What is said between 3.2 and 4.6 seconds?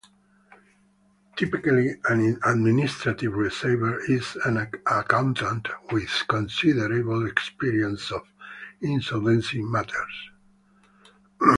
receiver is an